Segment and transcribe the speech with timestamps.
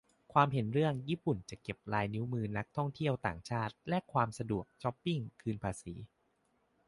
[0.33, 5.93] ความเห็นเรื่อง ญี่ปุ่นจะเก็บลายนิ้วมือนักท่องเที่ยวต่างชาติ แลกความสะดวก ช็อปปิ้ง คืนภาษี